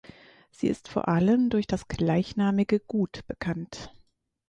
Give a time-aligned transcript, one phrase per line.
[0.49, 3.93] Sie ist vor allem durch das gleichnamige Gut bekannt.